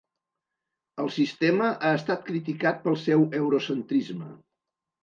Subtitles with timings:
[1.03, 4.35] El sistema ha estat criticat pel seu eurocentrisme.